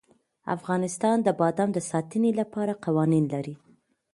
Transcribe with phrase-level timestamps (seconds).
[0.55, 3.55] افغانستان د بادام د ساتنې لپاره قوانین لري.